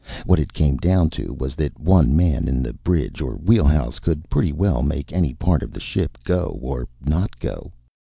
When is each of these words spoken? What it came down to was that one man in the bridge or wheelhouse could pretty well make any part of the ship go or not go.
What 0.25 0.39
it 0.39 0.51
came 0.51 0.77
down 0.77 1.11
to 1.11 1.31
was 1.31 1.53
that 1.53 1.79
one 1.79 2.15
man 2.15 2.47
in 2.47 2.63
the 2.63 2.73
bridge 2.73 3.21
or 3.21 3.35
wheelhouse 3.35 3.99
could 3.99 4.27
pretty 4.31 4.51
well 4.51 4.81
make 4.81 5.13
any 5.13 5.35
part 5.35 5.61
of 5.61 5.71
the 5.73 5.79
ship 5.79 6.17
go 6.25 6.57
or 6.59 6.87
not 7.05 7.37
go. 7.39 7.71